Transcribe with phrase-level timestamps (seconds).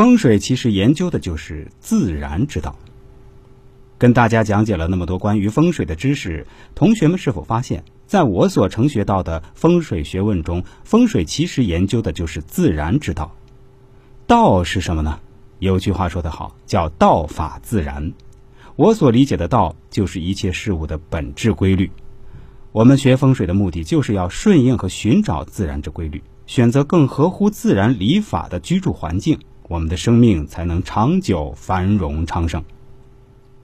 [0.00, 2.74] 风水其实研究的就是自然之道。
[3.98, 13.30] 跟大家讲解了那么多关于风水的知识，同学们是否发现，在我所承学到的风水学问中，风水其实研究的就是自然之道。
[14.26, 15.20] 道是什么呢？
[15.58, 18.14] 有句话说得好，叫“道法自然”。
[18.76, 21.90] 我所理解的道，就是一切事物的本质规律。
[22.72, 29.38] 我们学风水的目的，就是要顺应和寻找自然之规律，选择更合乎自然理法的居住环境，
[29.70, 32.64] 我们的生命才能长久繁荣昌盛。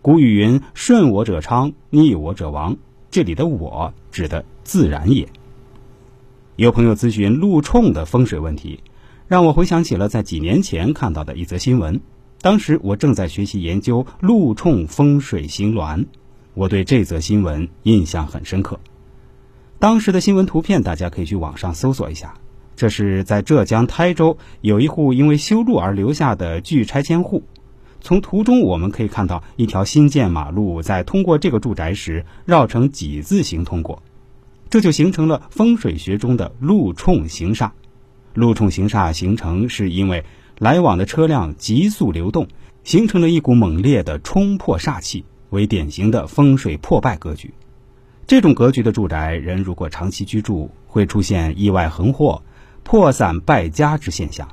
[0.01, 2.77] 古语云：“顺我者昌，逆我者亡。”
[3.11, 5.29] 这里的“我”指的自然也。
[6.55, 8.85] 有朋友咨询路冲的风水问题，
[9.27, 12.01] 让我回想起了在几年前看到的一则新闻。
[12.41, 16.07] 当时我正在学习研究路冲风水行峦，
[16.55, 18.79] 我对这则新闻印象很深刻。
[19.81, 22.35] 当时的新闻图片大家可以去网上搜索一下，
[22.77, 27.43] 这是在浙江台州有一户因为修路而留下的巨拆迁户。
[28.03, 34.03] 从图中我们可以看到，一条新建马路在通过这个住宅时绕成几字形通过，
[34.71, 37.71] 这就形成了风水学中的路冲行煞。
[38.35, 40.25] 路冲行煞形成是因为
[40.59, 42.47] 来往的车辆急速流动，
[42.85, 47.55] 形成了一股猛烈的冲破煞气，为典型的风水破败格局。
[48.27, 52.43] 这种格局的住宅，人如果长期居住，会出现意外横祸、
[52.87, 54.49] 破散败家之现象。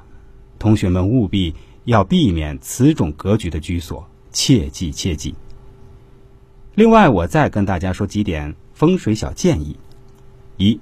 [0.60, 1.56] 同学们务必。
[1.86, 5.36] 要避免此种格局的居所，切记切记。
[6.76, 9.76] 另外，我再跟大家说几点风水小建议：
[10.56, 10.80] 一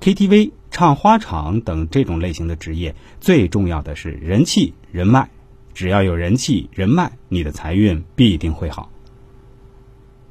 [0.00, 5.30] ，KTV、唱花场等这种类型的职业，最重要的是人气、人脉。
[5.72, 8.90] 只要有人气、人脉，你的财运必定会好。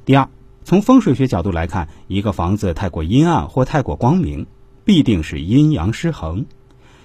[0.04, 0.28] 第二，
[0.62, 4.46] 从风水学角度来看，一个房子太过阴暗或太过光明，
[4.84, 6.46] 必定是阴阳失衡。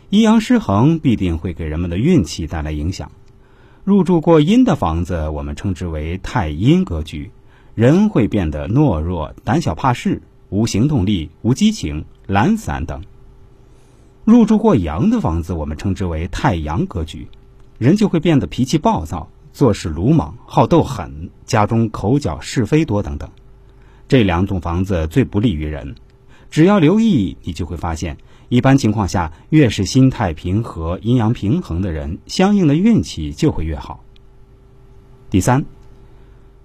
[0.10, 3.12] 阴阳失衡必定会给人们的运气带来影响。
[3.84, 7.32] 入住过阴的房子，我们称之为太阴格局，
[7.76, 13.04] 人会变得懦弱、胆小怕事、无行动力、无激情、懒散等。
[14.26, 17.28] 入住过阳的房子，我们称之为太阳格局，
[17.78, 23.30] 人就会变得脾气暴躁、做事鲁莽、好斗狠，家中口角是非多等等。
[24.10, 25.96] 这两种房子最不利于人。
[26.50, 28.18] 只要留意，你就会发现。
[28.50, 34.02] 一般情况下，越是心态平和、阴阳平衡的人，相应的运气就会越好。
[35.30, 35.66] 第三，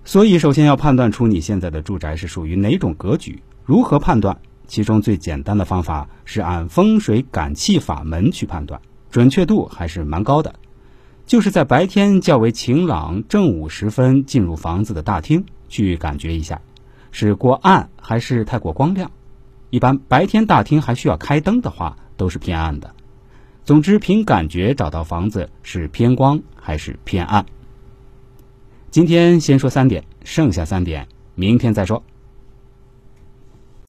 [0.04, 3.43] 所以首先要判断出你现在的住宅是属于哪种格局。
[3.65, 4.37] 如何判断？
[4.69, 10.54] 其中最简单的方法是按风水感气法门去判断，准确度还是蛮高的。
[11.26, 16.60] 就是在白天较为晴朗，正午时分进入房子的大厅，去感觉一下，
[17.10, 19.10] 是过暗还是太过光亮。
[19.72, 22.94] 一般白天大厅还需要开灯的话，都是偏暗的。
[23.65, 27.47] 总之，凭感觉找到房子是偏光还是偏暗。
[28.91, 32.03] 今天先说三点，剩下三点明天再说。